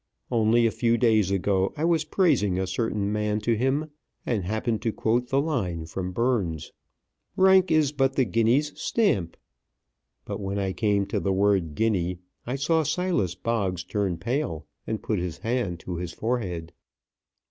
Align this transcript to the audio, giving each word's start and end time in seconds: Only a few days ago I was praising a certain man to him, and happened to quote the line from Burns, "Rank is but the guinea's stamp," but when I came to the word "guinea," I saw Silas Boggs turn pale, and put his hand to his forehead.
Only 0.31 0.65
a 0.65 0.71
few 0.71 0.97
days 0.97 1.29
ago 1.29 1.75
I 1.77 1.85
was 1.85 2.05
praising 2.05 2.57
a 2.57 2.65
certain 2.65 3.11
man 3.13 3.39
to 3.41 3.55
him, 3.55 3.91
and 4.25 4.43
happened 4.45 4.81
to 4.81 4.91
quote 4.91 5.27
the 5.27 5.39
line 5.39 5.85
from 5.85 6.11
Burns, 6.11 6.71
"Rank 7.37 7.69
is 7.69 7.91
but 7.91 8.15
the 8.15 8.25
guinea's 8.25 8.71
stamp," 8.75 9.37
but 10.25 10.39
when 10.39 10.57
I 10.57 10.73
came 10.73 11.05
to 11.05 11.19
the 11.19 11.31
word 11.31 11.75
"guinea," 11.75 12.17
I 12.47 12.55
saw 12.55 12.81
Silas 12.81 13.35
Boggs 13.35 13.83
turn 13.83 14.17
pale, 14.17 14.65
and 14.87 15.03
put 15.03 15.19
his 15.19 15.37
hand 15.37 15.79
to 15.81 15.97
his 15.97 16.13
forehead. 16.13 16.73